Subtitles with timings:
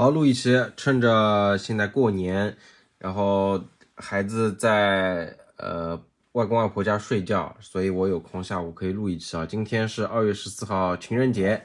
[0.00, 2.56] 好，录一期，趁着现在过年，
[2.96, 3.62] 然后
[3.96, 9.44] 孩子在呃外公外婆家睡觉，所以我有空下午可以录一期啊。
[9.44, 11.62] 今天是二月十四号情人节，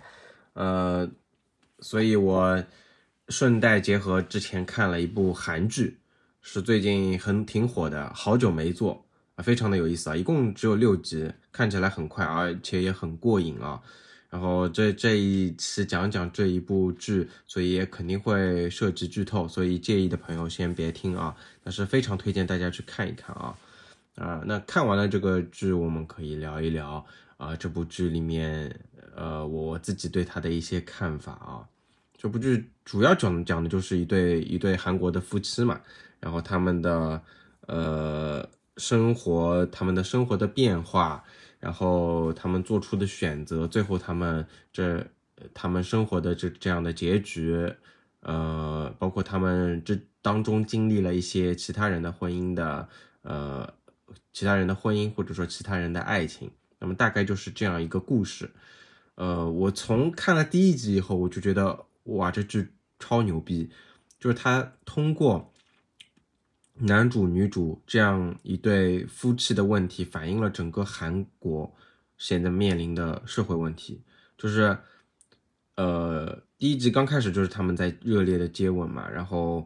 [0.51, 1.09] 呃，
[1.79, 2.61] 所以我
[3.29, 5.97] 顺带结合之前看了一部韩剧，
[6.41, 9.05] 是最近很挺火的，好久没做
[9.35, 13.81] 啊，非常的有意思啊，一共只有六集，看起来很快，而且也很过瘾啊。
[14.29, 21.33] 然后这这一次讲讲这一部剧，所以也肯定会涉及剧透，所以介意的朋友先别听啊。
[21.63, 23.55] 但是非常推荐大家去看一看啊
[24.15, 24.43] 啊！
[24.45, 27.05] 那看完了这个剧，我们可以聊一聊
[27.37, 28.77] 啊这部剧里面
[29.15, 31.63] 呃我自己对它的一些看法啊。
[32.17, 35.79] 这部剧主要讲讲的就是一对一对韩国的夫妻嘛，
[36.19, 37.21] 然后他们的
[37.67, 41.23] 呃生活，他们的生活的变化。
[41.65, 45.03] 然后他们做出的选择，最后他们这
[45.51, 47.73] 他们生活的这这样的结局，
[48.19, 52.87] 呃，包括他们这当中经历了一些其他人的婚姻的，
[53.23, 53.73] 呃，
[54.31, 58.51] 其他人的婚姻或者说其他人的爱情，那么大概就是这样一个故事。
[59.15, 63.71] 呃，我从看了第一集以后，我就觉得哇，这剧超牛逼，
[64.19, 65.51] 就是他通过。
[66.77, 71.73] 男主女主这样一对夫妻的问题，反映了整个韩国
[72.17, 74.03] 现在面临的社会问题。
[74.37, 74.77] 就是，
[75.75, 79.65] 呃，第一集刚开始就是他们在热烈的接吻嘛，然后，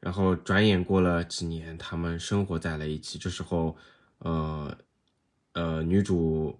[0.00, 3.16] 然后转眼过了几年，他们生活在了一起。
[3.16, 3.76] 这时候，
[4.18, 4.76] 呃，
[5.52, 6.58] 呃，女主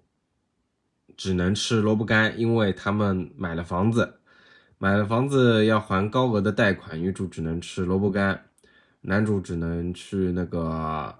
[1.17, 4.21] 只能吃萝卜干，因为他们买了房子，
[4.77, 8.45] 买了房子要还高额的贷款，女主只能吃萝卜干。
[9.03, 11.15] 男主只能去那个，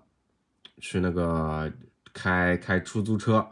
[0.78, 1.72] 去那个
[2.14, 3.48] 开开出租车，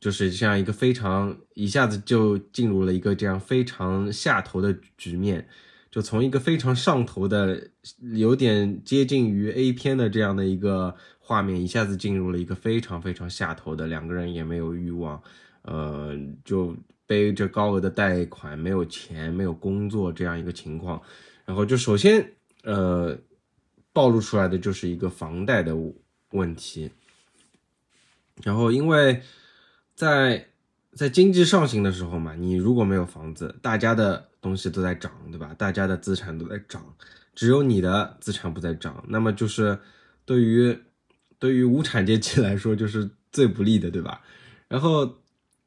[0.00, 5.46] 就是像一个非常一下子就进入了一个这样非常下头的局面，
[5.90, 7.68] 就从一个非常上头的，
[8.14, 15.22] 有点接近于 A 片的这样的一个画面，一下子进入了一个非常非常下头的，两个人也没有欲望，
[15.62, 16.74] 呃，就
[17.06, 21.02] 背着高额的贷款，没有钱，没有工作这样一个情况，
[21.44, 22.32] 然后就首先。
[22.66, 23.16] 呃，
[23.92, 25.76] 暴露出来的就是一个房贷的
[26.32, 26.90] 问题。
[28.42, 29.22] 然后，因为
[29.94, 30.48] 在
[30.92, 35.54] 在经济上行的时候嘛，你如果没有房子，大家的东西都在涨，对吧？
[35.56, 36.96] 大家的资产都在涨，
[37.36, 39.78] 只有你的资产不在涨，那么就是
[40.24, 40.76] 对于
[41.38, 44.22] 对于无产阶级来说，就是最不利的，对吧？
[44.66, 45.18] 然后，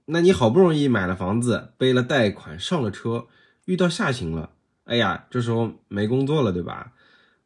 [0.05, 3.27] 那你好不容易买了房子，背了贷款，上了车，
[3.63, 4.51] 遇到下行了。
[4.89, 6.93] 哎呀，这时候没工作了，对吧？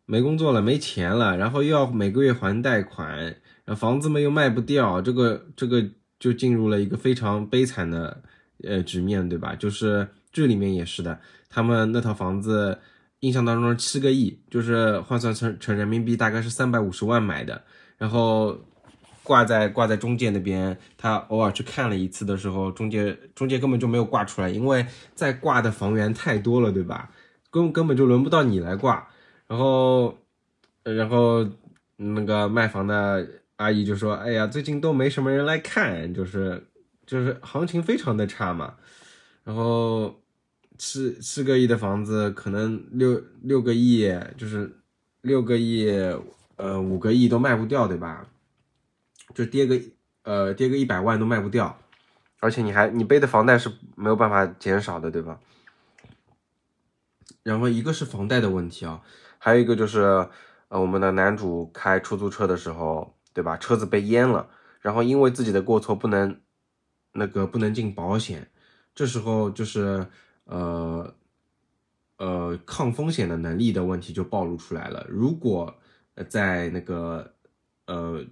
[0.06, 3.18] 没工作了，没钱了，然后又要每个月还贷款，
[3.66, 5.84] 然后房子嘛又卖不掉，这个这个
[6.18, 8.24] 就进入了一个非常悲惨的
[8.64, 9.56] 呃局面，对吧？
[9.56, 12.80] 就是剧里面也是的，他们那套房子
[13.20, 17.62] 印象当中七个亿，就是换算成成人民币大概是三百五十万买的，
[17.98, 18.58] 然后
[19.22, 27.10] 挂在挂在中介那边，他偶尔去看了一次的时候，中介中介根本就没有挂出来，因为在挂的房源太多了，对吧？
[27.54, 29.08] 根根本就轮不到你来挂，
[29.46, 30.18] 然后，
[30.82, 31.48] 然后
[31.98, 33.28] 那个卖房的
[33.58, 36.66] 阿姨就说：“哎呀，最近都没什么人来看，就是
[37.06, 38.74] 就是行情非常的差嘛。
[39.44, 40.20] 然后
[40.80, 44.80] 七七个亿的房子，可能六六个亿，就是
[45.22, 45.88] 六个亿，
[46.56, 48.26] 呃，五个亿都卖不掉，对吧？
[49.36, 49.80] 就跌个
[50.24, 51.78] 呃跌个一百万都卖不掉，
[52.40, 55.40] 而且你还你背的房贷是没有办法减少的，对吧？”
[57.44, 59.02] 然后一个是房贷的问题啊，
[59.38, 60.00] 还有一个就是，
[60.70, 63.58] 呃，我们的男主开出租车的时候，对吧？
[63.58, 64.50] 车子被淹了，
[64.80, 66.40] 然后因为自己的过错不能，
[67.12, 68.50] 那个不能进保险，
[68.96, 70.08] 这时候就是，
[70.46, 71.14] 呃，
[72.18, 75.06] 呃，抗风险的能力的问题就暴露出来了。
[75.10, 75.76] 如果
[76.30, 77.34] 在那个，
[77.88, 78.24] 呃，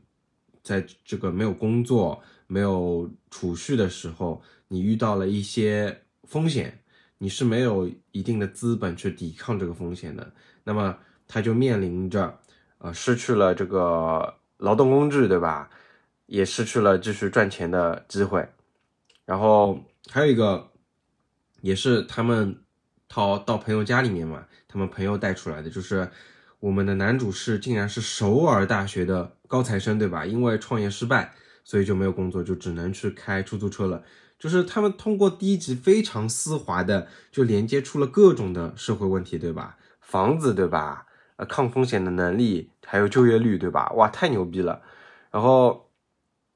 [0.63, 6.80] 在这个没有工作、没有储蓄的时候，你遇到了一些风险。
[7.23, 10.33] 你是没有一定的资本去抵抗这个风险的，
[10.63, 10.97] 那么
[11.27, 12.39] 他就面临着，
[12.79, 15.69] 呃，失去了这个劳动工具，对吧？
[16.25, 18.49] 也失去了继续赚钱的机会。
[19.23, 20.71] 然后还有一个，
[21.61, 22.59] 也是他们
[23.07, 26.09] 逃到朋友家里面嘛，他们朋友带出来的，就是
[26.59, 30.25] 我们的男主是竟然是首尔大学的高材生，对吧？
[30.25, 31.31] 因为创业失败，
[31.63, 34.01] 所以就没有工作，就只能去开出租车了。
[34.41, 39.77] 就是他们通过第一集非常丝滑的就连接出了各种的社会问题，对吧？
[39.99, 41.05] 房子，对吧？
[41.35, 43.91] 呃，抗风险的能力，还有就业率，对吧？
[43.91, 44.81] 哇，太牛逼了！
[45.29, 45.91] 然后，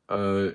[0.08, 0.52] 呃，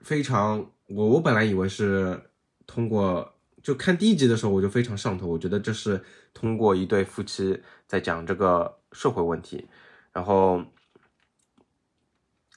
[0.00, 2.20] 非常，我我本来以为是
[2.66, 3.32] 通过
[3.62, 9.68] 就看第一集的时候我就非常上头，我觉得这是通过一对夫妻在讲这个社会问题，
[10.12, 10.60] 然后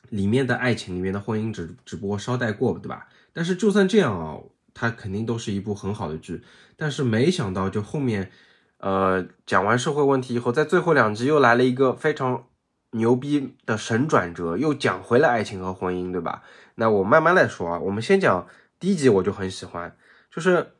[0.09, 3.07] 里面的爱情里面的婚姻只只不过捎带过，对吧？
[3.37, 4.41] 但是就算这样啊，
[4.73, 6.41] 它肯定都是一部很好的剧。
[6.75, 8.31] 但是没想到就后面，
[8.79, 12.47] 呃，讲完社会问题以后，在最后两集又来了一个非常
[12.93, 16.41] 牛逼的神转折，又讲回了爱情和婚姻，对吧？
[16.73, 18.47] 那我慢慢来说啊，我们先讲
[18.79, 19.95] 第一集，我就很喜欢，
[20.31, 20.71] 就是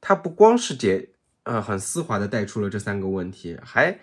[0.00, 1.10] 它不光是解，
[1.42, 3.98] 呃，很丝滑的带出了这三个问题，还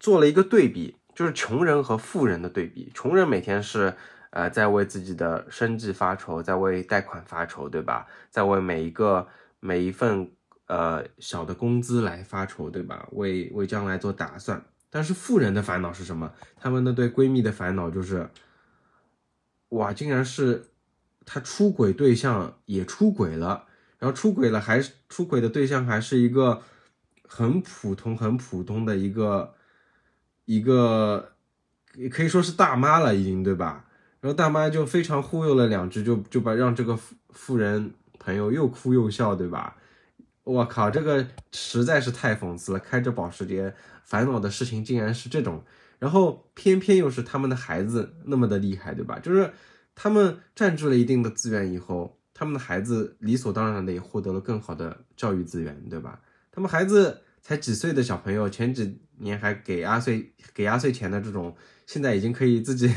[0.00, 0.96] 做了一个对比。
[1.14, 3.94] 就是穷人和富人的对比，穷人每天是
[4.34, 8.04] 呃在为自己的生计发愁，在为贷款发愁，对吧？
[8.30, 9.24] 在为每一个
[9.60, 10.28] 每一份
[10.66, 13.08] 呃小的工资来发愁，对吧？
[13.12, 14.60] 为为将来做打算。
[14.90, 16.32] 但是富人的烦恼是什么？
[16.56, 18.28] 他们的对闺蜜的烦恼就是，
[19.68, 20.70] 哇，竟然是
[21.24, 23.66] 他出轨对象也出轨了，
[23.98, 26.60] 然后出轨了还是出轨的对象还是一个
[27.28, 29.54] 很普通很普通的一个。
[30.46, 31.32] 一个
[31.94, 33.86] 也可以说是大妈了，已经对吧？
[34.24, 39.76] 然后大妈就非常忽悠了两句，就就把让这个富富人朋友又哭又笑，对吧？
[40.44, 42.78] 我靠，这个实在是太讽刺了！
[42.78, 45.62] 开着保时捷，烦恼的事情竟然是这种，
[45.98, 49.18] 然后偏偏又是他们的孩子那么的厉害，对吧？
[49.18, 49.52] 就是
[49.94, 56.18] 他们占据了一定的资源以后，他们的孩子理所当然的也获得了更好的教育资源，对吧？
[56.50, 57.20] 他们孩子。
[57.46, 61.54] 才几岁的小朋友，前几年还给压岁给压岁钱的这种，
[61.84, 62.90] 现在已经可以自己，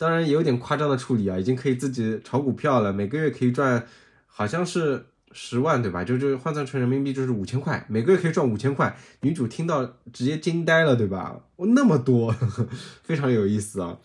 [0.00, 3.86] 当然也有点夸张的处理啊，已经可以自己炒股票了，每个月可以赚，
[4.26, 6.02] 好像是十万对吧？
[6.02, 8.96] 就就换算成人民币就是五千块，每个月可以赚五千块。
[9.20, 11.38] 女主听到直接惊呆了，对吧？
[11.56, 12.68] 哦，那么多呵呵，
[13.04, 13.98] 非常有意思啊。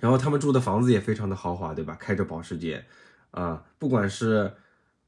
[0.00, 1.94] 然后他们住的房子也非常的豪华，对吧？
[2.00, 2.86] 开着保时捷，
[3.32, 4.50] 啊，不管是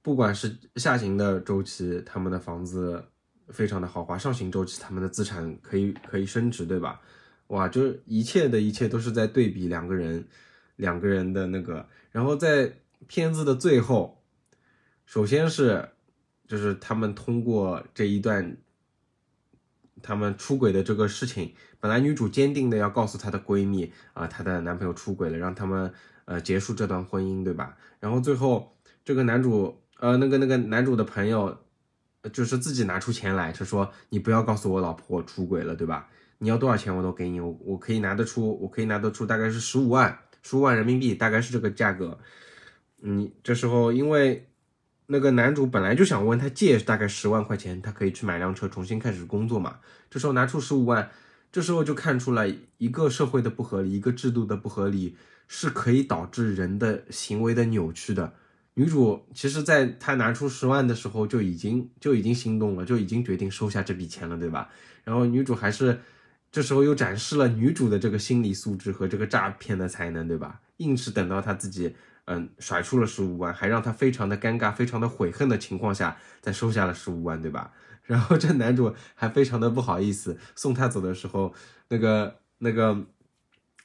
[0.02, 3.02] 不管是下行的周期，他们的房子。
[3.50, 7.00] 非常的豪华，上行周期他们的资产可以可以升值，对吧？
[7.48, 10.26] 哇，就是一切的一切都是在对比两个人，
[10.76, 12.72] 两个人的那个，然后在
[13.06, 14.22] 片子的最后，
[15.04, 15.90] 首先是
[16.46, 18.56] 就是他们通过这一段
[20.00, 25.92] 他们出轨的这个事情，本来女主坚定的要告诉她的闺蜜啊，她的男朋友出轨了，让他们
[26.24, 27.76] 呃结束这段婚姻，对吧？
[28.00, 31.58] 然后最后这个男主呃那个那个男主的朋友。
[32.32, 36.10] 就是自己拿出钱来，他说：“你不要告诉我老婆我出轨了，对吧？
[36.38, 42.18] 你要多少钱我都给你，我我可以拿得出，我可以拿得出，大概是十五万，十五万人民币，大概是这个价格。
[43.00, 44.48] 你这时候因为
[45.06, 49.78] 那个男主本来就想问他借大概十万块钱，他可以去买辆车重新开始工作嘛。
[50.10, 51.10] 这时候拿出十五万，
[51.50, 58.34] 这时候就看出来一个社会的不合理，一个制度的不合理，是可以导致人的行为的扭曲的。”
[58.74, 64.70] 女主其实，在她拿出十万的时候，就已经就已经心动了，就已经决定收下这笔钱了，对吧？
[65.02, 65.98] 然后女主还是
[66.50, 70.60] 这时候又展示了女主的这个心理素质和这个诈骗的才能，对吧？
[70.78, 77.72] 硬是等到她自己嗯甩出了十五万，还让她非常的尴尬、非常的悔恨的情况下，再收下了十五万，对吧？
[78.04, 81.52] 然后这男主还非常的不好意思，送她走的时候，
[81.88, 83.04] 那个那个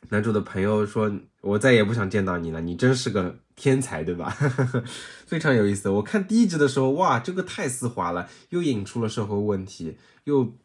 [0.10, 1.12] 男主的朋友说
[1.42, 4.36] ：“我再也不想见到你了，你真是个。”天才对吧？
[5.28, 5.88] 非常有意思。
[5.88, 10.56] 我看第一集的时候，哇，这个太丝滑了，又引出了社会问题，又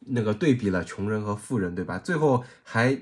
[0.00, 1.98] 那个对比了穷人和富人，对吧？
[1.98, 2.98] 最后还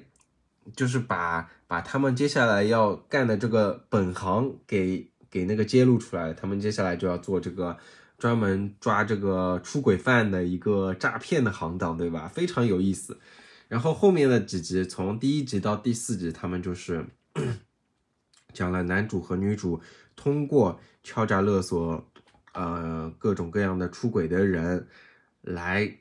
[0.76, 7.76] 就是把把他们接下来要干的这个本行给给那个揭露出来，他们接下来就要做这个
[8.18, 12.28] 专门抓这个出轨犯的一个诈骗的行当，对吧？
[12.28, 13.18] 非常有意思。
[13.68, 17.06] 然后后面的几集，从第一集到第四集，他们就是。
[18.54, 19.78] 讲了男主和女主
[20.16, 22.02] 通过敲诈勒索，
[22.54, 24.88] 呃，各种各样的出轨的人，
[25.42, 25.98] 来，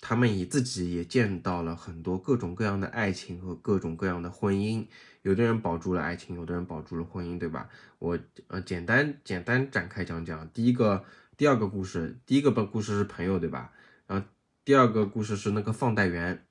[0.00, 4.86] 他们以自己也见到了很多各种各样的爱情和各种各样的婚姻。
[5.22, 7.68] 有的人保住了爱情，有的人保住了婚姻，对吧？
[7.98, 10.48] 我呃简单简单展开讲讲。
[10.48, 11.04] 第一个、
[11.36, 13.72] 第二个故事，第一个本故事是朋友，对吧？
[14.06, 14.26] 然后
[14.64, 16.46] 第二个故事是那个放贷员。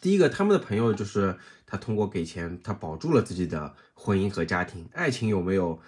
[0.00, 1.36] 第一个，他们的朋友就是
[1.66, 5.80] 他通过给钱，他保住了自己的婚姻和家庭，爱情有没有？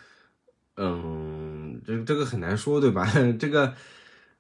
[0.75, 3.09] 嗯，这这个很难说，对吧？
[3.39, 3.77] 这个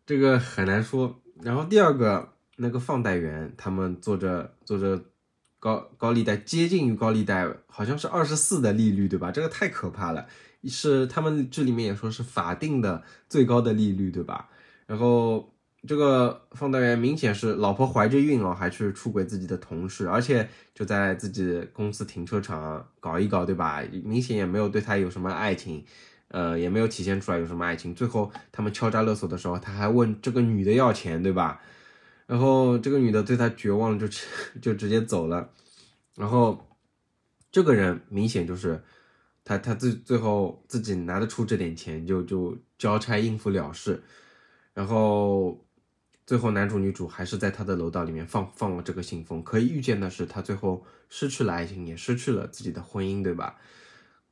[0.04, 1.22] 这个很难说。
[1.42, 5.02] 然后第二个，那个放贷员，他们做着做着
[5.58, 9.30] 高高利贷，接近于高利贷，好像是二十四的利率，对吧？
[9.30, 10.26] 这个太可怕了，
[10.64, 14.48] 是他们这里面也说是法定的最高的利率，对吧？
[14.86, 15.52] 然后。
[15.88, 23.82] 这个放贷员明显是老婆怀着孕哦，还去出轨自己的同事，而且就在自己公司停车场搞一搞，对吧？
[24.04, 25.82] 明显也没有对他有什么爱情，
[26.32, 27.92] 呃，也没有体现出来有什么爱情。
[27.92, 31.60] 最后他们敲诈勒索的时候，他还问这个女的要钱，对吧？
[32.26, 34.06] 然后这个女的对他绝望了，就
[34.62, 35.50] 就直接走了。
[36.14, 36.56] 然后
[37.50, 38.80] 这个人明显就是
[39.42, 44.00] 他，他最最后自己拿得出这点钱，就就交差应付了事。
[44.72, 45.66] 然后
[46.24, 49.42] 最后男主女主还是在他的楼道里面放放了这个信封。
[49.42, 53.56] 可以预见的是，他最后失去了爱情，也失去了自己的婚姻，对吧？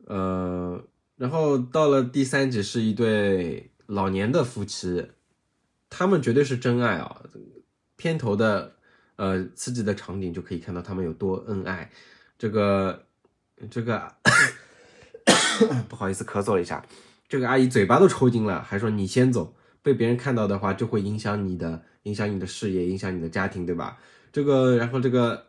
[0.07, 0.81] 呃。
[1.19, 5.09] 然后到了第三集，是一对老年的夫妻，
[5.91, 7.23] 他们绝对是真爱啊！
[7.97, 8.77] 片头的
[9.17, 11.91] 呃刺激的场景就可以看到他们有多恩爱。
[12.39, 13.05] 这个
[13.69, 14.15] 这个
[15.91, 16.87] 不好意思咳嗽了一下，
[17.29, 23.99] 这个阿姨嘴巴都抽筋了，还说你先走，被别人看到的话就会影响你的影响你的事业，影响你的家庭，对吧？
[24.31, 25.47] 这个然后这个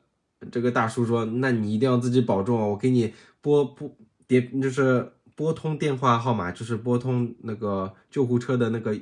[0.52, 2.66] 这个大叔说，那你一定要自己保重啊！
[2.66, 3.96] 我给你拨拨
[4.26, 5.12] 别就是。
[5.40, 9.00] 拨通电话号码就是拨通那个救护车的那个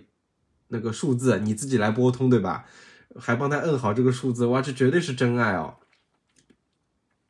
[0.67, 2.67] 那个数字，你自己来拨通对吧？
[3.20, 5.77] 还帮他摁好这个数字，哇，这绝对是真爱哦！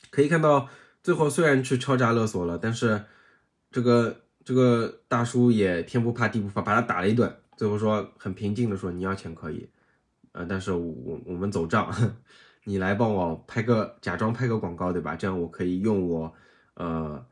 [0.09, 0.67] 可以看到
[1.01, 3.05] 最后虽然去敲诈勒索了，但是
[3.71, 9.69] 这个这个大叔也天不怕地不怕，把他打了一顿，最后说很平静的说你要钱可以，
[10.33, 11.89] 呃，但是我我们走账，
[12.65, 15.15] 你来帮我拍个假装拍个广告对吧？
[15.15, 16.33] 这样我可以用我
[16.73, 17.25] 呃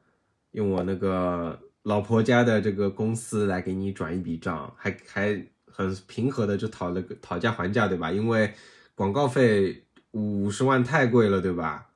[0.56, 1.60] 用我那个。
[1.86, 8.12] 老婆家的这个公司来给你转一笔账，还还很平和的就讨了个讨价还价，对吧？
[8.12, 8.52] 因为
[8.96, 11.88] 广告费五十万太贵了，对吧？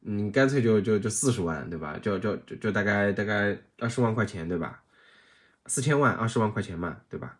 [0.00, 1.98] 你干脆就就就四十万，对吧？
[2.02, 4.82] 就就就就大概大概二十万块钱，对吧？
[5.64, 7.38] 四千万二十万块钱嘛，对吧？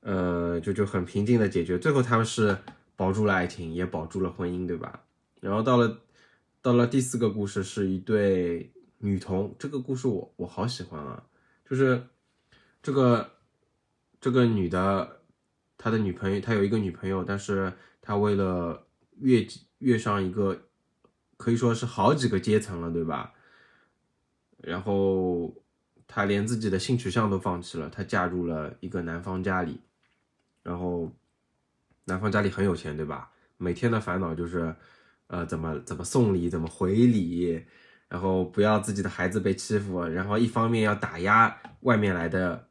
[0.00, 2.58] 呃，就就很平静的解决，最后他们是
[2.96, 5.04] 保住了爱情，也保住了婚姻，对吧？
[5.40, 6.00] 然后到了
[6.60, 8.72] 到了第四个故事，是一对。
[9.02, 11.24] 女童这个故事我我好喜欢啊，
[11.64, 12.06] 就是
[12.82, 13.30] 这个
[14.20, 15.22] 这个女的，
[15.78, 18.86] 她的女朋友，她有一个女朋友，但是她为了
[19.20, 19.46] 越
[19.78, 20.66] 越上一个
[21.38, 23.32] 可以说是好几个阶层了，对吧？
[24.58, 25.54] 然后
[26.06, 29.80] 她连自己的性取向都放弃了，她嫁入了一个男方家里，
[30.62, 31.10] 然后
[32.04, 33.32] 男方家里很有钱，对吧？
[33.56, 34.76] 每天的烦恼就是
[35.28, 37.64] 呃怎么怎么送礼，怎么回礼。
[38.10, 42.66] 然后不要自己的孩子被欺负，然后一方面要打压外面来的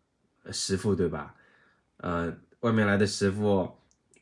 [0.51, 1.34] 媳妇，对吧？
[1.96, 3.72] 呃，外面来的媳妇，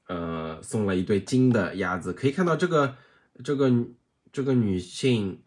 [0.05, 2.95] 呃，送了一对金的鸭子，可以看到这个
[3.43, 3.67] 这个
[4.31, 5.41] 这个女性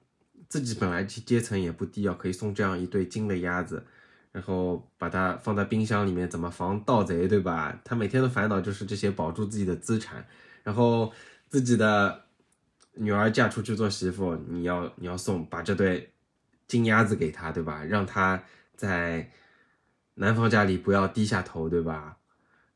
[0.48, 3.86] 自己本来阶阶层也不低啊，可以送这样一对金的鸭子，
[4.32, 7.80] 然后把它放在冰箱里面，怎么防盗贼，对吧？
[7.84, 10.26] 她每天的烦恼就是这些，保住自己的资产，
[10.64, 11.12] 然后
[11.48, 12.24] 自己的。
[12.94, 16.12] 女儿嫁出去做媳妇，你要你要送把这对
[16.66, 17.84] 金鸭子给她，对吧？
[17.84, 18.42] 让她
[18.74, 19.30] 在
[20.14, 22.18] 男方家里不要低下头，对吧？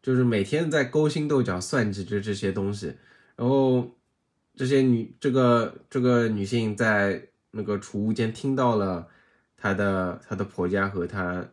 [0.02, 2.94] 就是每天在勾心斗角算计着这些东西，
[3.36, 3.96] 然后
[4.54, 9.08] 这些女这个这个女性在那个储物间听到了
[9.56, 11.44] 她的她的婆家和她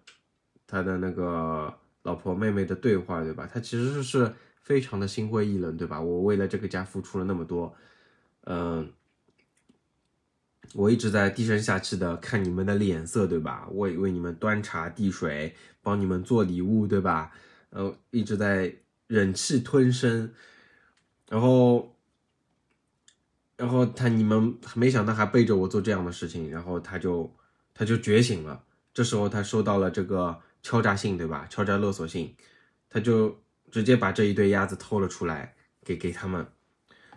[0.68, 3.50] 她的那个老婆妹妹的对话，对吧？
[3.52, 6.00] 她其实是非常的心灰意冷，对吧？
[6.00, 7.74] 我为了这个家付出了那么多。
[8.46, 8.92] 嗯，
[10.74, 13.68] 我一直在低声下气的看你们的脸色，对吧？
[13.72, 17.32] 为为你们端茶递水，帮你们做礼物，对吧？
[17.70, 20.34] 呃，一直在忍气吞声，
[21.30, 21.96] 然后，
[23.58, 27.32] 然后他你们没想到还背着我做这样的事情，然后他就
[27.76, 28.64] 他就觉醒了。
[28.92, 31.46] 这时候他收到了这个敲诈信，对吧？
[31.48, 32.36] 敲诈勒索信，
[32.90, 35.54] 他就直接把这一对鸭子偷了出来
[35.86, 36.48] 给给他们，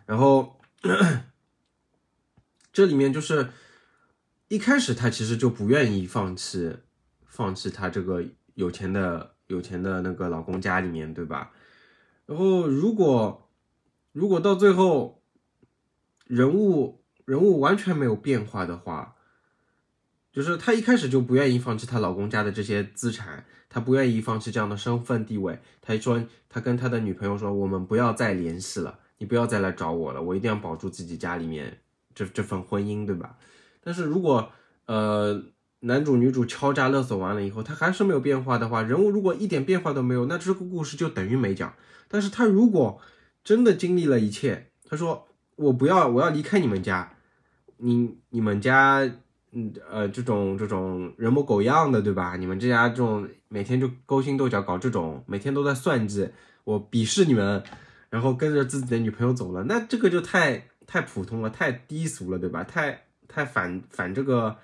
[0.05, 0.61] 然后。
[2.73, 3.49] 这里面就是
[4.49, 6.77] 一开始他其实就不愿意放弃，
[7.25, 8.25] 放弃他这个
[8.55, 11.53] 有钱的有钱的那个老公家里面，对吧？
[12.27, 13.51] 然后如果
[14.13, 15.23] 如果到最后
[16.27, 19.17] 人物人物完全没有变化的话，
[20.33, 25.61] 就是他一开始就不愿意放弃他老公家的这些资产，他不愿意放弃这样的身份地位。
[25.81, 28.99] 他说他跟他的女朋友说，我们不要再联系了。
[29.19, 31.79] 你不要再来找我了，我一定要保住自己家里面
[32.15, 33.37] 这这份婚姻，对吧？
[33.83, 34.51] 但是如果
[34.87, 35.41] 呃
[35.81, 41.73] 男主女主敲诈勒索完了以后，他还是没有变化的话，人物如果一点变化都没有，那这个故事就等于没讲。
[42.09, 43.01] 但是他如果
[43.45, 47.17] 真的经历了一切，他说我不要，我要离开你们家，
[47.77, 49.01] 你你们家
[49.53, 52.37] 嗯呃这种这种人模狗样的，对吧？
[52.37, 56.29] 你们这家这种每天就勾心斗角搞这种，每天都在算计，
[56.65, 57.63] 我鄙视你们。
[58.15, 62.63] 然后跟着自己的女朋友走了，那这个就太太普通了，太低俗了，对吧？
[62.63, 64.57] 太太反反这个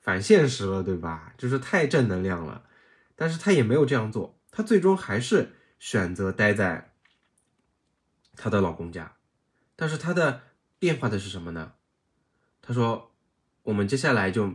[0.00, 1.32] 反现实了，对吧？
[1.38, 2.64] 就是太正能量了。
[3.14, 6.90] 但是他也没有这样做，他最终还是选择待在
[8.34, 9.14] 她的老公家。
[9.76, 10.40] 但是他的
[10.80, 11.74] 变化的是什么呢？
[12.60, 13.12] 他说
[13.62, 14.52] ：“我们接下来就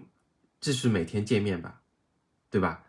[0.60, 1.84] 继续每天见面吧，
[2.50, 2.84] 对吧？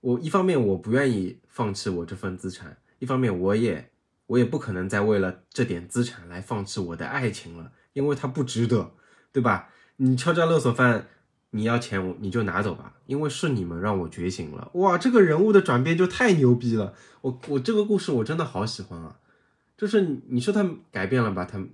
[0.00, 3.90] 我一方面我不愿意放弃我这份资产，一方面我也
[4.26, 8.92] 我也不可能再为了这点资产来放弃我的爱情了，因为他不值得，
[9.32, 9.68] 对吧？
[9.96, 11.08] 你敲诈勒索犯。”
[11.56, 14.72] 你要钱，你就拿走吧，因为是你们让我觉醒了。
[14.74, 16.94] 哇，这个人物的转变就太牛逼了！
[17.20, 19.20] 我我这个故事我真的好喜欢啊，
[19.76, 21.64] 就是你说他改变了吧，他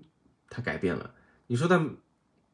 [0.50, 1.14] 他改变了，
[1.46, 1.82] 你说他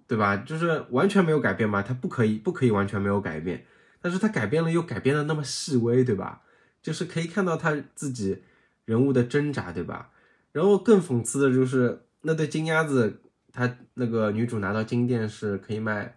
[0.07, 0.37] 对吧？
[0.37, 1.83] 就是完全没有改变吧？
[1.83, 3.67] 他不可以不可以完全没有改变，
[4.01, 6.43] 但是他改变了又改变的那么细微，对吧？
[6.81, 8.45] 就是可以看到他自己
[8.87, 10.11] 人物的挣扎，对吧？
[10.53, 13.21] 然后更讽刺的就是那对金鸭子，
[13.53, 16.17] 他那个女主拿到金店是可以卖。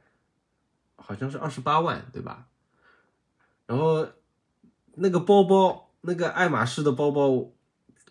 [1.01, 2.45] 好像是二十八万，对吧？
[3.65, 4.07] 然后
[4.93, 7.51] 那个包包，那个爱马仕的包包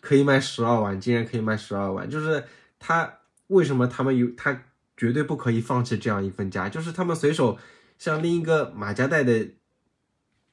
[0.01, 2.43] 可以卖十二万，竟然可以卖十二万，就是
[2.77, 4.63] 他为什么他们有他
[4.97, 7.57] 绝对不可以放弃这样一份家，就是他们随手
[7.97, 9.47] 像另一个马夹袋的，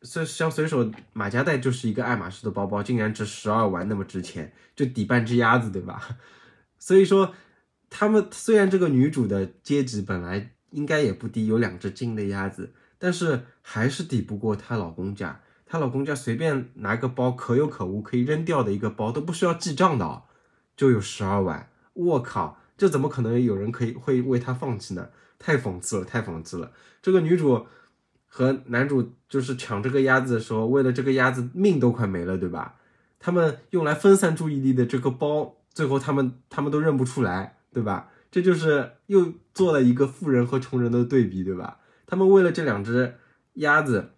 [0.07, 6.17] 随像随手马夹袋就是一个爱马仕的包包，竟然值十二万那么值钱，就抵半只鸭子，对吧？
[6.79, 7.35] 所以说
[7.91, 10.53] 他们虽然这个女主的阶级本来。
[10.73, 15.41] 应该也不低，有两只金的鸭子，但是还是抵不过她老公家。
[15.65, 20.25] 她老公家随便拿个包，可有可无，可以扔掉的一个包都不需要记账的，
[20.77, 21.71] 就有十二万。
[21.95, 25.09] 我靠，这怎么可能有人可以会为她放弃呢？
[25.39, 26.73] 太讽刺了，太讽刺了。
[27.01, 27.67] 这个女主
[28.27, 32.77] 和男主就是抢这个鸭子的时候，为了这个鸭子命都快没了，对吧？
[33.19, 38.11] 他们用来分散注意力的这个包，最后他们他们都认不出来，对吧？
[38.31, 41.79] 这就是又做了一个富人和穷人的对比，对吧？
[42.07, 43.15] 他们为了这两只
[43.55, 44.11] 鸭子，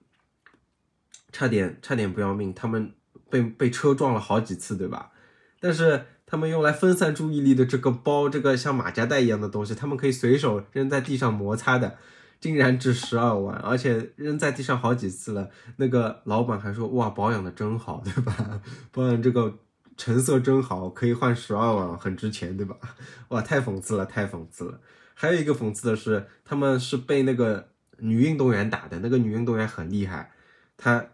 [1.30, 2.92] 差点差点不要命，他们
[3.30, 5.12] 被被车撞了好几次，对吧？
[5.60, 11.96] 但是他们用来分散注意力的这个包，这个像马甲袋一样的东西，他们可以随手扔在地上摩擦的，
[12.40, 15.50] 竟然值十二万，而且扔在地上好几次了。
[15.76, 18.60] 那个老板还说：“哇，保养的真好， 对吧？
[18.92, 19.58] 保养这个。”
[19.98, 22.76] 成色真好，可以换十二万，很值钱，对吧？
[23.30, 24.80] 哇，太讽刺了，太讽刺了。
[25.12, 30.30] 还有一个讽刺的是，他们是被那个女运动员打的，那个女运动员很厉害，
[30.76, 31.04] 她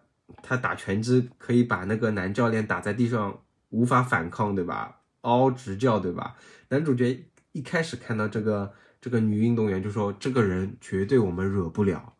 [0.43, 5.01] 她打拳击可以把那个男教练打在地上无法反抗，对吧？
[5.23, 6.37] 嗷嗷直叫，对吧？
[6.69, 12.15] 男主角一开始看到这个这个女运动员就说：“这个人绝对我们惹不了，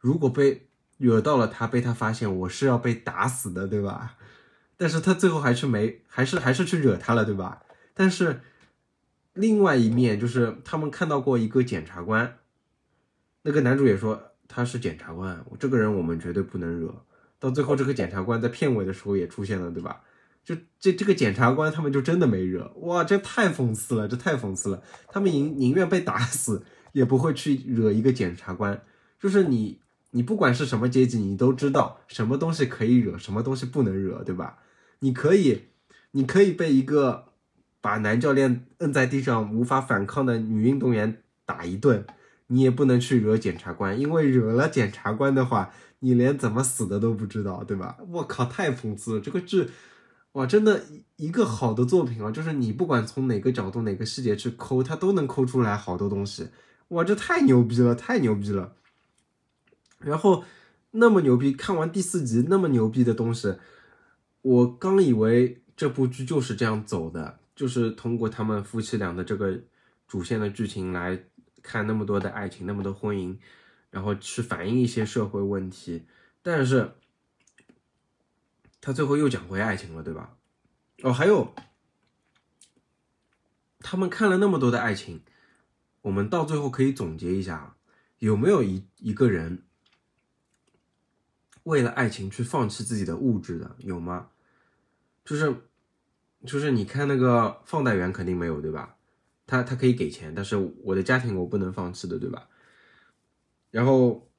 [0.00, 0.66] 如果被
[0.98, 4.16] 惹到了他，被他发现，我是要被打死的，对吧？”
[4.76, 7.62] 但是他最后还是没，还是还是去惹他了，对吧？
[7.94, 8.40] 但是
[9.34, 12.38] 另外一面就是他们看到过一个检察官，
[13.42, 16.92] 那个男主也说他是检察官，这个人我们绝对不能惹。
[17.38, 20.02] 到最后这个检察官在片尾的时候也出现了，对吧？
[20.44, 24.82] 就这这个检察官他们就真的没惹，哇，这太讽刺了，这太讽刺了。
[25.08, 28.82] 他们宁宁愿被打死也不会去惹一个检察官，
[29.20, 34.58] 就是你你不管是什么阶级，你都知道什么东西可以惹，什么东西不能惹，对吧？
[35.00, 35.66] 你可以，
[36.12, 37.26] 你可以被一个
[37.80, 42.04] 把男教练摁在地上无法反抗的女运动员打一顿，
[42.48, 47.96] 你也不能去惹检察官，因为惹了检察官的话，你连怎么死的都不知道，对吧？
[48.08, 49.20] 我靠，太讽刺了！
[49.20, 49.68] 这个剧，
[50.32, 50.84] 哇，真的
[51.16, 56.48] 一个好的作品啊，就是你不管从哪个角度、哪个细节去抠，它都能抠出来好多东西。
[56.88, 58.74] 哇，这太牛逼了，太牛逼了！
[59.98, 60.44] 然后
[60.92, 63.54] 那么牛逼，看完第四集那么牛逼的东西。
[64.42, 69.60] 我刚以为这部剧就是这样走的，就是通过他们夫妻俩的这个
[70.06, 71.24] 主线的剧情来
[71.62, 73.36] 看那么多的爱情，那么多婚姻，
[73.90, 76.04] 然后去反映一些社会问题。
[76.42, 76.92] 但是，
[78.80, 80.36] 他最后又讲回爱情了，对吧？
[81.02, 81.54] 哦，还有，
[83.80, 85.22] 他们看了那么多的爱情，
[86.02, 87.76] 我们到最后可以总结一下，
[88.18, 89.62] 有没有一一个人？
[91.64, 94.30] 为了爱情去放弃自己的物质的有吗？
[95.24, 95.54] 就是，
[96.46, 98.96] 就是你看那个放贷员肯定没有对吧？
[99.46, 102.48] 他他可以给钱，但是我的家庭我不能放弃的对吧？
[103.70, 104.30] 然后，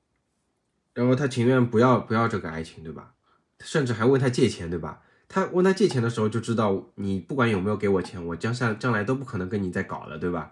[0.93, 3.13] 然后他情愿不要不要这个爱情对吧？
[3.63, 5.01] 甚至还问他借钱对吧？
[5.27, 10.51] 他问他借钱的时候就知道你不管有没有给我钱，我将下将来都不可能跟你再搞了对吧？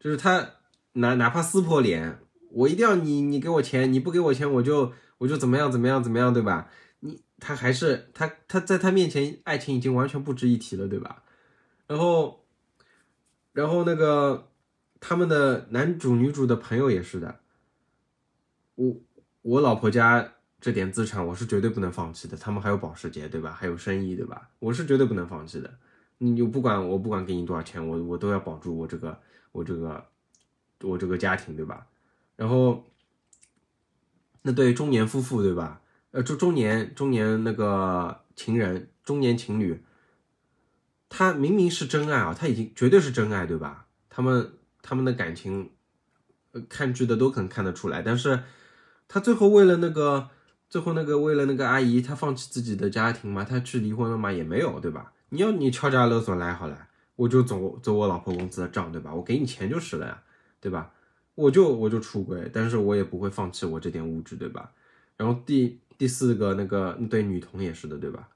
[0.00, 0.50] 就是他
[0.94, 2.18] 哪哪怕撕破脸，
[2.50, 4.92] 我一定要你你给我钱，你不给我钱我就。
[5.18, 6.68] 我就怎么样怎么样怎么样，对吧？
[6.98, 11.22] 你他还是他他在他面前，爱情已经完全不值一提了，对吧？
[11.86, 12.44] 然后，
[13.52, 14.48] 然后那个
[14.98, 17.38] 他们的男主女主的朋友也是的，
[18.74, 18.96] 我
[19.42, 20.32] 我老婆家
[20.62, 23.52] 这点资产我是绝对不能放弃的，他们还有保时捷对吧？
[23.52, 24.48] 还有生意对吧？
[24.60, 25.74] 我是绝对不能放弃的。
[26.18, 29.20] 你就不管我不管给你多少钱，我我都要保住我这个
[29.50, 30.06] 我这个
[30.82, 31.88] 我这个家庭对吧？
[32.36, 32.86] 然后
[34.42, 35.80] 那对中年夫妇对吧？
[36.12, 39.82] 呃，中中年中年那个情人中年情侣，
[41.08, 43.88] 他明明是真爱啊，他已经绝对是真爱对吧？
[44.08, 45.72] 他们他们的感情，
[46.52, 48.44] 呃，看剧的都可能看得出来，但是
[49.08, 50.30] 他最后为了那个
[50.72, 53.44] 最后那个为了那个阿姨，她放弃自己的家庭吗？
[53.44, 54.32] 她去离婚了吗？
[54.32, 55.12] 也没有对吧？
[55.28, 59.14] 你要你敲诈勒索来好了，我就走走我老婆公司的账，对吧？
[59.14, 60.22] 我给你钱就是了呀，
[60.62, 60.90] 对吧？
[61.34, 64.72] 我就我就出轨，但是我也不会放弃我这点物质，对吧？
[65.18, 68.30] 然后第第四个那个那对女童也是的，对吧？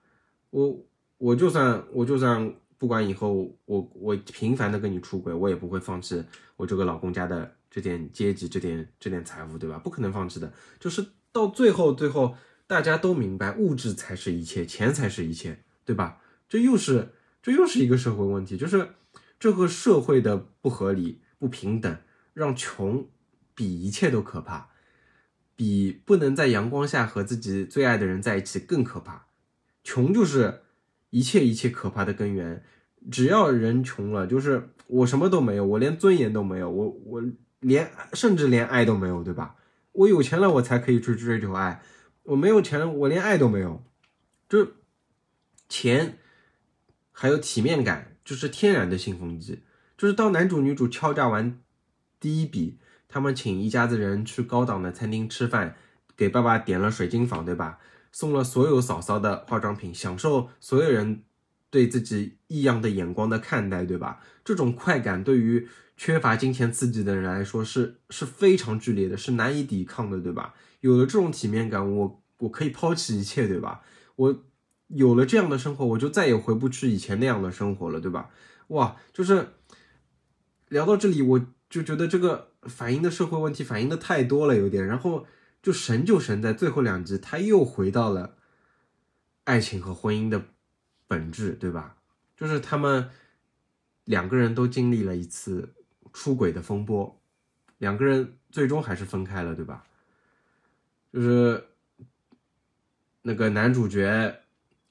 [0.50, 0.78] 我
[1.16, 6.22] 我就算我就算不管以后我我频繁的跟你出轨，我也不会放弃
[6.56, 9.78] 我这个老公家的这点阶级这点这点财富，对吧？
[9.78, 11.02] 不可能放弃的，就是
[11.36, 12.34] 到最后最后
[12.66, 16.22] 大家都明白，物质才是一切，钱才是一切，对吧？
[16.48, 18.94] 这又是这又是一个社会问题，就是
[19.38, 21.94] 这个社会的不合理、不平等，
[22.32, 23.06] 让穷
[23.54, 24.70] 比一切都可怕，
[25.54, 29.26] 比不能在阳光下和自己最爱的人在一起更可怕。
[29.84, 30.62] 穷就是
[31.10, 32.64] 一切一切可怕的根源。
[33.10, 37.22] 只要人穷了，就是我什么都没有，我连尊严都没有，我我
[37.60, 39.54] 连甚至连爱都没有，对吧？
[39.96, 41.80] 我有钱了，我才可以去追求爱；
[42.22, 43.84] 我没有钱，我连爱都没有。
[44.48, 44.68] 就
[45.68, 46.18] 钱。
[47.18, 49.62] 还有体面感，就是天然的兴奋剂。
[49.96, 51.62] 就是当男主女主敲诈完
[52.20, 52.78] 第一笔，
[53.08, 55.76] 他们请一家子人去高档的餐厅吃饭，
[56.14, 57.78] 给爸爸点了水晶房，对吧？
[58.12, 61.22] 送了所有嫂嫂的化妆品，享受所有人
[61.70, 64.20] 对自己异样的眼光的看待，对吧？
[64.44, 70.54] 这种快感对于缺乏金钱刺激的人来说是是非常剧烈的，是难以抵抗的，对吧？
[70.80, 73.82] 有了这种体面感，我我可以抛弃一切，对吧？
[74.16, 74.42] 我。
[74.90, 78.30] 有了这样的生活，我就再也回不去以前那样的生活了，对吧？
[78.68, 79.48] 哇，就是
[80.68, 84.86] 聊到这里，我就觉得这个反映的社会问题反映的太多了，有点。
[84.86, 85.26] 然后
[85.60, 88.36] 就神就神在最后两集，他又回到了
[89.42, 90.50] 爱情和婚姻的
[91.06, 91.96] 本质，对吧？
[92.36, 93.10] 就是他们
[94.04, 95.74] 两个人都经历了一次
[96.12, 97.20] 出轨的风波，
[97.78, 99.84] 两个人最终还是分开了，对吧？
[101.12, 101.64] 就是
[103.22, 104.42] 那个男主角。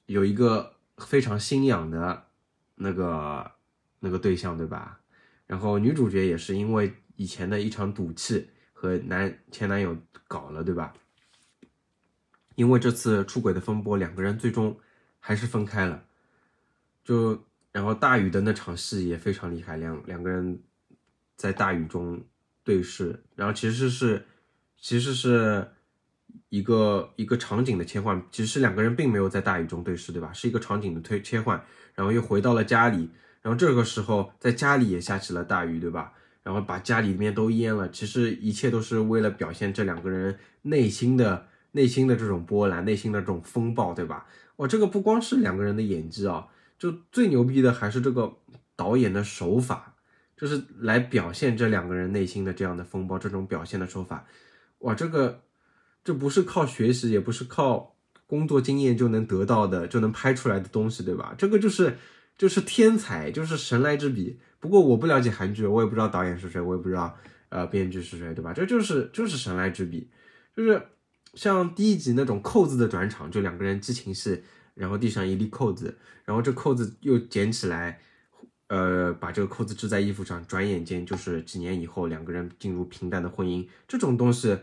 [0.06, 2.28] 有一个非常心痒的
[2.76, 3.50] 那个
[3.98, 5.00] 那个对象，对吧？
[5.48, 9.98] 然后女主角也是因为以前的一场赌气和男前男友
[10.28, 10.94] 搞了，对吧？
[12.54, 14.78] 因为这次出轨的风波，两个人最终
[15.26, 16.04] 还是分开了。
[17.02, 20.60] 就然后大雨的那场戏也非常厉害，两两个人
[21.36, 22.22] 在大雨中
[22.62, 24.24] 对视，然后其实是
[24.80, 25.68] 其实是。
[26.50, 30.32] 一个一个场景的切换，其实两个人并没有在大雨中对视，对吧？
[30.32, 31.60] 是一个场景的推切换，
[31.94, 33.10] 然后又回到了家里，
[33.42, 36.12] 然后这个时候在家里也下起了大雨，对吧？
[36.42, 37.90] 然后把家里面都淹了。
[37.90, 44.26] 其实一切都是为了表现这两个人内心的内心的这种波澜，内心的这种风暴，对吧？
[44.56, 48.36] 哇，这个不光是两个人的演技啊，就最牛逼的还是这个
[48.74, 49.94] 导演的手法，
[50.36, 54.26] 就是来表现这两个人内心的这样的风暴，这种表现的手法，
[54.78, 55.42] 哇，这个。
[56.06, 57.96] 这不是靠学习，也不是靠
[58.28, 61.34] 工作经验就能得到的，就能拍出来的东西，对吧？
[61.36, 61.98] 这个就是
[62.38, 64.38] 就是天才，就是神来之笔。
[64.60, 67.12] 不过我不了解韩剧，我也不知道导演是谁，我也不知道
[67.48, 68.52] 呃编剧是谁，对吧？
[68.52, 70.08] 这就是就是神来之笔，
[70.56, 70.80] 就是
[71.36, 74.42] 像第一集那种扣子的转场，就两个人激情戏，
[74.74, 78.00] 然后地上一粒扣子，然后这扣子又捡起来，
[78.66, 84.58] 呃，把这个扣子织在衣服上，转眼间就是几年以后，两个人进入平淡的婚姻，这种东西。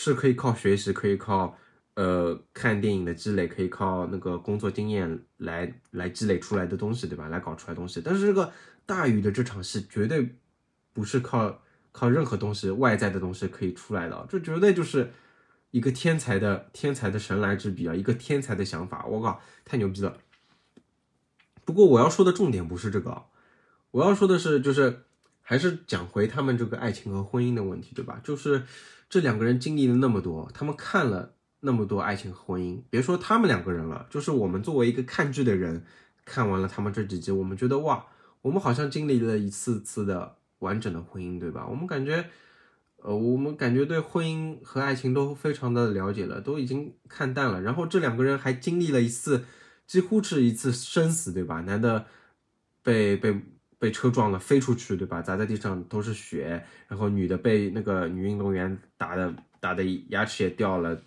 [0.00, 1.58] 是可以靠学习，可以靠
[1.94, 7.26] 呃看电影的积累，可以靠那个工作经验来来积累出来的东西，对吧？
[7.26, 8.00] 来搞出来东西。
[8.00, 8.52] 但是这个
[8.86, 10.36] 大雨的这场戏绝对
[10.92, 15.10] 不是靠靠任何东西外在的东西可以出来的，这绝对就是
[15.70, 20.16] 一个天才的天才的神来之笔啊，一个天才的想法，我靠，太牛逼了。
[21.64, 23.24] 不过我要说的重点不是这个，
[23.90, 25.04] 我要说的是就是
[25.42, 28.20] 还是讲回他们这个爱情和婚姻的问题，对吧？
[28.22, 28.64] 就是。
[29.10, 35.82] 这两个人经历了那么多，他们看了那么多爱情和婚姻，别说他们两个人了，就是我们作为一个看剧的人，
[36.26, 38.04] 看完了他们这几集，我们觉得哇，
[38.42, 41.66] 我们好像经历了一次次的完整的婚姻，对吧？
[41.66, 42.28] 我们感觉，
[43.02, 47.60] 呃，我们感觉对婚姻和爱情都非常的了解了，都已经看淡了。
[47.62, 49.44] 然后这两个人还经历了一次，
[49.86, 51.60] 几乎是一次生死，对吧？
[51.62, 52.06] 男的
[52.82, 53.40] 被被。
[53.80, 55.22] 被车撞了，飞出去，对吧？
[55.22, 56.64] 砸在地上都是血。
[56.88, 61.00] 然后女的被那个女运动员打的打的牙齿也掉了，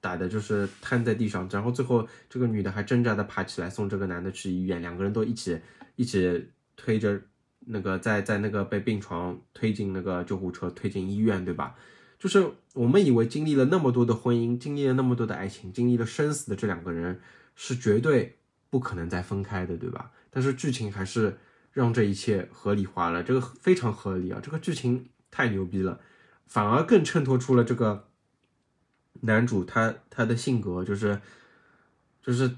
[0.00, 5.58] 打的就是瘫在地上，然后最后这个女的还挣扎的爬起来送这个男的去医院，两个人都一起
[5.96, 7.20] 一起推着
[7.66, 11.74] 那个在在那个被病床推进那个救护车推进医院，对吧？
[12.18, 17.20] 就是我们以为经历了那么多的婚姻，经历了那么多的爱情，经历了生死的这两个人
[17.56, 18.38] 是绝对
[18.70, 20.12] 不可能再分开的，对吧？
[20.30, 21.36] 但是剧情还是
[21.72, 26.00] 让这一切合理化了，这个非常合理啊，这个剧情太牛逼了，
[26.46, 28.08] 反而更衬托出了这个
[29.22, 31.20] 男主他他的性格，就是
[32.22, 32.56] 就是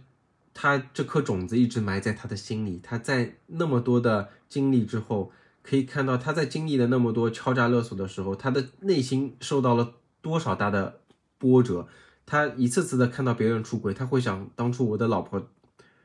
[0.55, 5.33] 他这颗种子一直埋在他的心里，他在那么多的经历之后。
[5.67, 11.01] 可以看到他在经历了那么多敲诈勒索的时候，他的内心受到了多少大的
[11.38, 11.88] 波折。
[12.27, 15.49] 他一次次的看到别人出轨，他会想当初我的老婆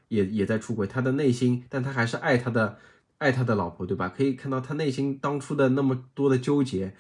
[0.08, 2.78] 也 也在出轨，他的内心，但他还是爱他的
[3.18, 4.08] 爱他的老婆，对吧？
[4.08, 6.96] 可以看到他内心当初的那么多的纠结，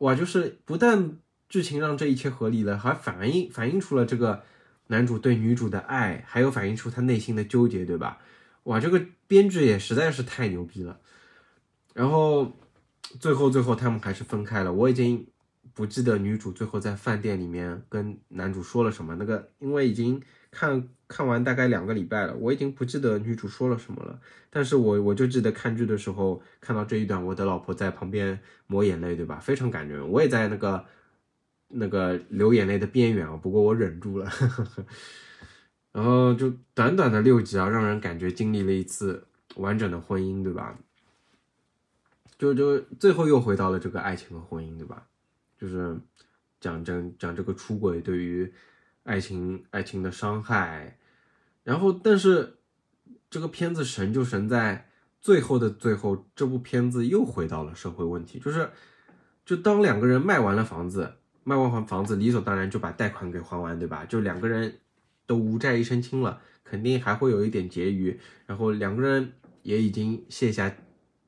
[0.00, 1.16] 哇，就是不但
[1.48, 4.42] 剧情让这一切合理了，还反映反映出了这个
[4.88, 8.18] 男主对女主的爱，还有反映出他内心的纠结，对吧？
[8.64, 11.00] 哇，这个编剧也实在是太牛逼了。
[11.94, 12.52] 然后，
[13.18, 14.72] 最后最后他们还是分开了。
[14.72, 15.26] 我已经
[15.72, 19.14] 不记得女主最后在饭店里面跟男主说了什么。
[19.16, 20.20] 那个因为已经
[20.50, 24.20] 看看完大概两个礼拜了，我已经不记得女主说了什么了。
[24.50, 29.38] 但是我我就记得看剧的时候看到这一段，我的老婆在旁边抹眼泪，对吧？
[29.40, 30.08] 非常感人。
[30.08, 30.84] 我也在那个
[31.68, 34.30] 那个流眼泪的边缘啊，不过我忍住了。
[35.92, 39.26] 然后就短短的六集啊，让人感觉经历了一次
[39.56, 40.78] 完整的婚姻，对吧？
[42.38, 45.06] 就就最后又回到了这个爱情和婚姻，对吧？
[45.58, 45.98] 就是
[46.60, 48.52] 讲讲讲这个出轨对于
[49.02, 50.98] 爱情爱情的伤害，
[51.64, 52.58] 然后但是
[53.28, 54.88] 这个片子神就神在
[55.20, 58.70] 最后的最后，这部片子又回到了社会问题，就是
[59.44, 61.14] 就当两个人卖完了房子，
[61.48, 64.04] 卖完房房子理所当然就把贷款给还完，对吧？
[64.04, 64.74] 就两个人
[65.26, 69.32] 都无债一身轻了，肯定还会有一点结余，然后两个人
[69.62, 70.70] 也已经卸下。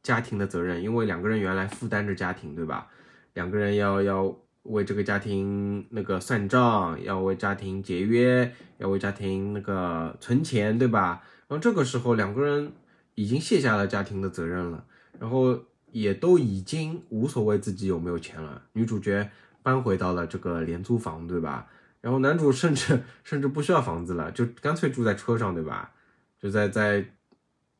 [0.02, 2.88] 家庭的责任，因为两个人原来负担着家庭，对吧？
[3.34, 11.22] 两个人要要为这个家庭那个算账，要为家庭节约，要为家庭那个存钱，对吧？
[11.48, 12.72] 然后这个时候两个人
[13.14, 14.86] 已经卸下了家庭的责任了，
[15.18, 18.62] 然后也都已经无所谓自己有没有钱了。
[18.72, 19.30] 女主角
[19.62, 21.66] 搬回到了这个廉租房，对吧？
[22.00, 25.92] 然后男主甚至甚至不需要房子了，就干脆住在车上，对吧？
[26.38, 27.04] 就在在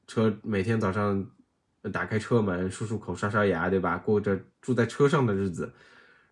[0.07, 1.27] 车每天早上。
[1.95, 3.97] 打开车门，漱漱口，刷刷牙，对吧？
[3.97, 5.73] 过着住在车上的日子。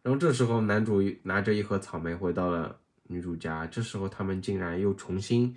[0.03, 3.67] 然后这时候，男主拿着一盒草莓回到了女主家。
[3.67, 5.57] 这时候，他们竟然又重新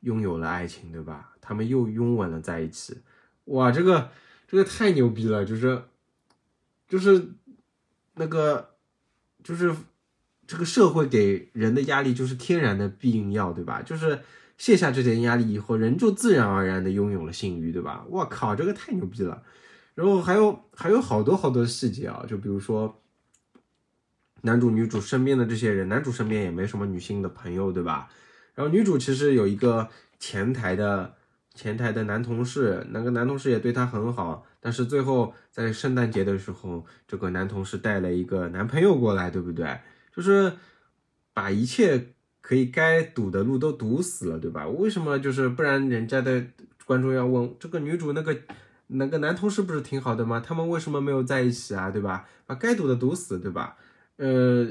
[0.00, 1.36] 拥有了爱情，对吧？
[1.40, 3.00] 他们又拥吻了在一起。
[3.44, 4.10] 哇，这个
[4.48, 5.44] 这个太牛逼了！
[5.44, 5.84] 就是
[6.88, 7.28] 就是
[8.14, 8.74] 那个
[9.42, 9.74] 就是
[10.46, 13.82] 这个社会给人的压力，就是天然的避孕药，对吧？
[13.82, 14.20] 就是。
[14.58, 18.04] 卸下这点压力以后，人就自然而然的拥有了性欲，对吧？
[18.08, 19.40] 我靠，这个太牛逼了！
[19.94, 23.00] 然后还有还有好多好多细节啊，就比如说
[24.42, 28.08] 男主女主身边的这些人，男主身边也没什么女性的朋友，对吧？
[28.56, 31.14] 然后女主其实有一个前台的
[31.58, 39.80] 前台的男同事，那个男同事也对她很好，但是最后在圣诞节的时候，这个男同事带了一个男朋友过来，对不对？
[40.14, 40.52] 就是
[41.34, 42.14] 把一切。
[42.40, 44.66] 可以该堵的路都堵死了，对吧？
[44.66, 45.86] 为什么就是不然？
[45.86, 46.42] 人家的
[46.86, 48.34] 观众要问这个女主那个
[48.86, 50.40] 那个男同事不是挺好的吗？
[50.40, 51.90] 他们为什么没有在一起啊？
[51.90, 52.26] 对吧？
[52.46, 53.76] 把该堵的堵死，对吧？
[54.16, 54.66] 呃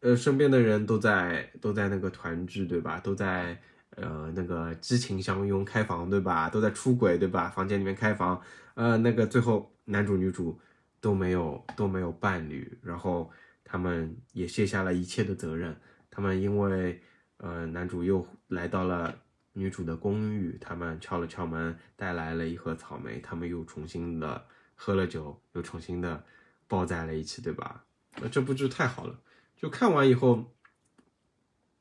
[0.00, 2.98] 呃，身边的人都在都在那个团聚，对吧？
[2.98, 3.60] 都在
[4.00, 6.48] 呃那个激情相拥开房，对吧？
[6.48, 7.48] 都在出轨，对吧？
[7.48, 8.40] 房间里面开房，
[8.74, 10.58] 呃，那个最后男主女主
[11.00, 13.30] 都没有都没有伴侣，然后
[13.64, 15.76] 他们也卸下了一切的责任，
[16.10, 17.00] 他们因为。
[17.40, 19.16] 呃，男主又来到了
[19.52, 26.24] 女主的公寓，他们敲了敲门，带来了一盒草莓，他们又重新的喝了酒，又重新的
[26.66, 27.84] 抱在了一起，对吧？
[28.20, 29.20] 那这部剧太好了，
[29.56, 30.52] 就看完以后，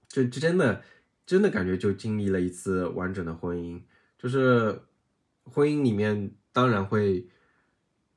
[0.08, 0.84] 就就真的
[1.28, 3.80] 真的感觉就经历了一次完整的婚姻，
[4.18, 4.82] 就是
[5.44, 7.28] 婚姻里面当然会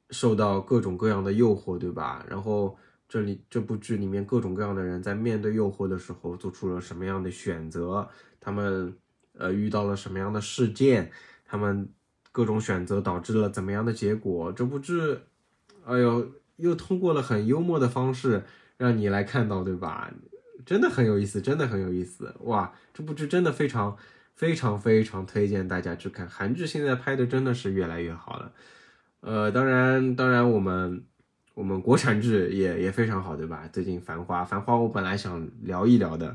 [0.09, 2.25] 受到各种各样的诱惑，对吧？
[2.27, 2.79] 然后。
[3.13, 8.09] 这里这部剧里面各种各样的人在面对诱惑的时候做出了什么样的选择？
[8.39, 8.97] 他们
[9.33, 11.11] 呃遇到了什么样的事件？
[11.45, 11.93] 他们
[12.31, 14.53] 各种选择导致了怎么样的结果？
[14.53, 14.95] 这部剧，
[15.85, 18.45] 哎呦，又通过了很幽默的方式
[18.77, 20.15] 让你来看到，对吧？
[20.65, 22.73] 真的很有意思，真的很有意思哇！
[22.93, 23.97] 这部剧真的非常
[24.35, 26.29] 非常非常推荐大家去看。
[26.29, 28.53] 韩剧现在拍的真的是越来越好了。
[29.21, 31.05] 呃，当然当然我们。
[31.53, 33.69] 我们国产剧也也非常好，对吧？
[33.71, 36.35] 最近《繁花》，《繁花》我本来想聊一聊的，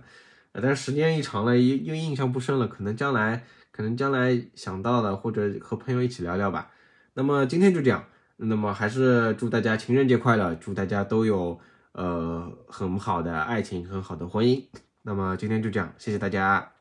[0.52, 6.70] 但是时间一长了，又又印象不深了，可能将来可能将来想到了，或者和朋友一起聊聊吧。
[7.16, 11.60] 那么今天就这样，那么还是祝大家情人节快乐，祝大家都有
[11.96, 14.64] 呃很好的爱情，很好的婚姻。
[15.02, 16.72] 那么今天就这样，谢谢大家。